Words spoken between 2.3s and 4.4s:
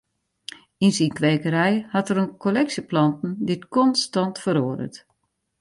kolleksje planten dy't konstant